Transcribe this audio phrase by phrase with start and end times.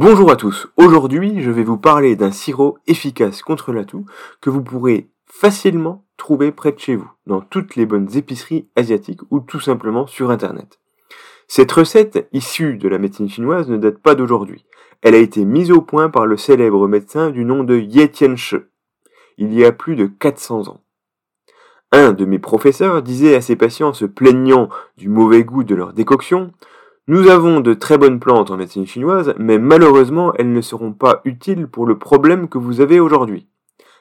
[0.00, 4.06] Bonjour à tous, aujourd'hui je vais vous parler d'un sirop efficace contre la toux
[4.40, 9.22] que vous pourrez facilement trouver près de chez vous, dans toutes les bonnes épiceries asiatiques
[9.32, 10.78] ou tout simplement sur internet.
[11.48, 14.64] Cette recette, issue de la médecine chinoise, ne date pas d'aujourd'hui.
[15.02, 18.58] Elle a été mise au point par le célèbre médecin du nom de Ye Tianshi,
[19.36, 20.80] il y a plus de 400 ans.
[21.90, 25.92] Un de mes professeurs disait à ses patients se plaignant du mauvais goût de leur
[25.92, 26.52] décoction,
[27.08, 31.22] nous avons de très bonnes plantes en médecine chinoise, mais malheureusement elles ne seront pas
[31.24, 33.48] utiles pour le problème que vous avez aujourd'hui.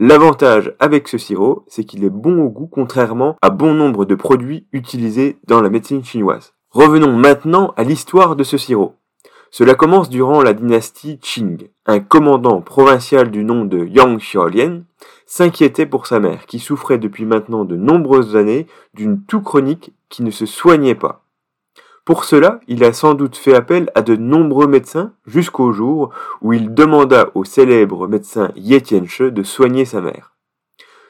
[0.00, 4.16] L'avantage avec ce sirop, c'est qu'il est bon au goût contrairement à bon nombre de
[4.16, 6.54] produits utilisés dans la médecine chinoise.
[6.70, 8.96] Revenons maintenant à l'histoire de ce sirop.
[9.52, 11.68] Cela commence durant la dynastie Qing.
[11.86, 14.82] Un commandant provincial du nom de Yang Xiaolian
[15.24, 20.24] s'inquiétait pour sa mère, qui souffrait depuis maintenant de nombreuses années d'une toux chronique qui
[20.24, 21.24] ne se soignait pas.
[22.08, 26.08] Pour cela, il a sans doute fait appel à de nombreux médecins jusqu'au jour
[26.40, 30.32] où il demanda au célèbre médecin Ye Tianche de soigner sa mère.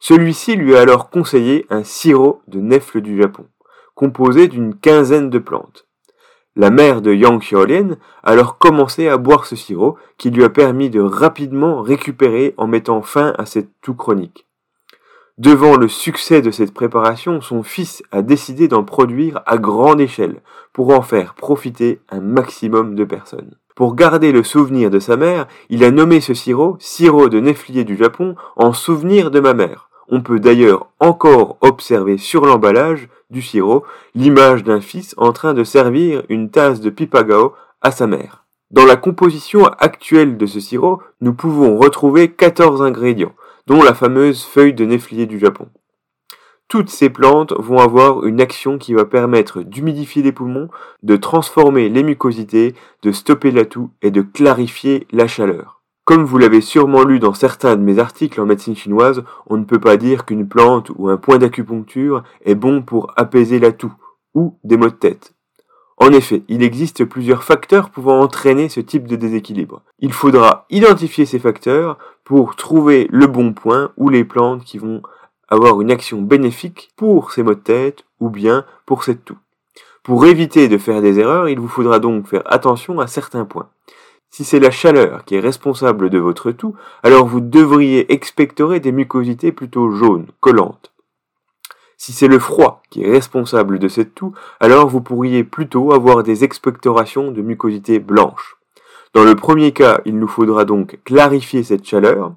[0.00, 3.46] Celui-ci lui a alors conseillé un sirop de nèfles du Japon,
[3.94, 5.86] composé d'une quinzaine de plantes.
[6.56, 7.90] La mère de Yang Xiaolian
[8.24, 12.66] a alors commencé à boire ce sirop qui lui a permis de rapidement récupérer en
[12.66, 14.49] mettant fin à cette toux chronique.
[15.40, 20.42] Devant le succès de cette préparation, son fils a décidé d'en produire à grande échelle
[20.74, 23.54] pour en faire profiter un maximum de personnes.
[23.74, 27.84] Pour garder le souvenir de sa mère, il a nommé ce sirop sirop de néflier
[27.84, 29.88] du Japon en souvenir de ma mère.
[30.08, 35.64] On peut d'ailleurs encore observer sur l'emballage du sirop l'image d'un fils en train de
[35.64, 38.44] servir une tasse de pipagao à sa mère.
[38.70, 43.32] Dans la composition actuelle de ce sirop, nous pouvons retrouver 14 ingrédients,
[43.70, 45.68] dont la fameuse feuille de néflier du Japon.
[46.66, 50.68] Toutes ces plantes vont avoir une action qui va permettre d'humidifier les poumons,
[51.04, 55.84] de transformer les mucosités, de stopper la toux et de clarifier la chaleur.
[56.04, 59.64] Comme vous l'avez sûrement lu dans certains de mes articles en médecine chinoise, on ne
[59.64, 63.94] peut pas dire qu'une plante ou un point d'acupuncture est bon pour apaiser la toux
[64.34, 65.36] ou des maux de tête.
[66.02, 69.82] En effet, il existe plusieurs facteurs pouvant entraîner ce type de déséquilibre.
[69.98, 75.02] Il faudra identifier ces facteurs pour trouver le bon point ou les plantes qui vont
[75.48, 79.36] avoir une action bénéfique pour ces maux de tête ou bien pour cette toux.
[80.02, 83.68] Pour éviter de faire des erreurs, il vous faudra donc faire attention à certains points.
[84.30, 88.92] Si c'est la chaleur qui est responsable de votre toux, alors vous devriez expectorer des
[88.92, 90.89] mucosités plutôt jaunes, collantes.
[92.02, 96.22] Si c'est le froid qui est responsable de cette toux, alors vous pourriez plutôt avoir
[96.22, 98.56] des expectorations de mucosité blanche.
[99.12, 102.32] Dans le premier cas, il nous faudra donc clarifier cette chaleur.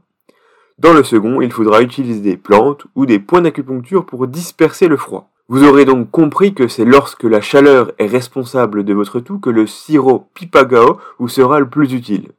[0.79, 4.97] Dans le second, il faudra utiliser des plantes ou des points d'acupuncture pour disperser le
[4.97, 5.29] froid.
[5.47, 9.49] Vous aurez donc compris que c'est lorsque la chaleur est responsable de votre toux que
[9.49, 12.31] le sirop Pipagao vous sera le plus utile.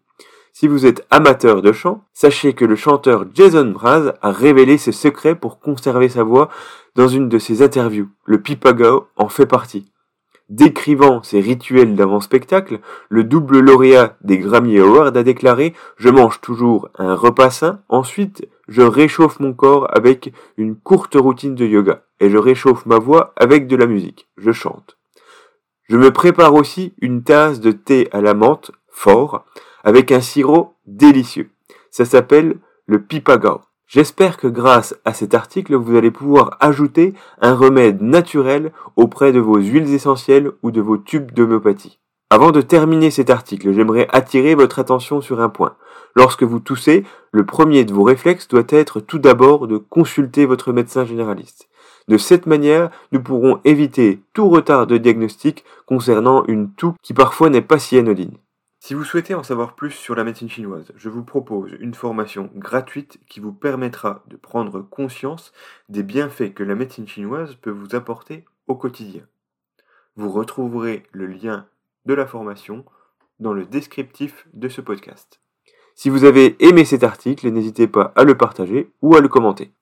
[0.57, 4.93] Si vous êtes amateur de chant, sachez que le chanteur Jason Mraz a révélé ses
[4.93, 6.49] secrets pour conserver sa voix
[6.95, 8.09] dans une de ses interviews.
[8.25, 9.91] Le Pipagao en fait partie.
[10.51, 12.79] Décrivant ses rituels d'avant-spectacle,
[13.09, 18.47] le double lauréat des Grammy Awards a déclaré Je mange toujours un repas sain, ensuite
[18.69, 23.33] je réchauffe mon corps avec une courte routine de yoga, et je réchauffe ma voix
[23.35, 24.99] avec de la musique, je chante.
[25.89, 29.45] Je me prépare aussi une tasse de thé à la menthe, fort,
[29.83, 31.51] avec un sirop délicieux.
[31.91, 32.57] Ça s'appelle
[32.87, 33.61] le pipagao.
[33.87, 39.41] J'espère que grâce à cet article, vous allez pouvoir ajouter un remède naturel auprès de
[39.41, 41.99] vos huiles essentielles ou de vos tubes d'homéopathie.
[42.31, 45.77] Avant de terminer cet article, j'aimerais attirer votre attention sur un point.
[46.17, 50.73] Lorsque vous toussez, le premier de vos réflexes doit être tout d'abord de consulter votre
[50.73, 51.69] médecin généraliste.
[52.09, 57.51] De cette manière, nous pourrons éviter tout retard de diagnostic concernant une toux qui parfois
[57.51, 58.37] n'est pas si anodine.
[58.87, 62.51] Si vous souhaitez en savoir plus sur la médecine chinoise, je vous propose une formation
[62.55, 65.55] gratuite qui vous permettra de prendre conscience
[65.89, 69.23] des bienfaits que la médecine chinoise peut vous apporter au quotidien.
[70.17, 71.67] Vous retrouverez le lien
[72.05, 72.85] de la formation
[73.41, 75.41] dans le descriptif de ce podcast.
[75.95, 79.73] Si vous avez aimé cet article, n'hésitez pas à le partager ou à le commenter.